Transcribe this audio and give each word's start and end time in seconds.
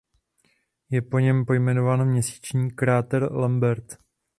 Je 0.89 1.01
po 1.01 1.19
něm 1.19 1.45
pojmenován 1.45 2.05
měsíční 2.07 2.71
kráter 2.71 3.31
Lambert. 3.33 3.97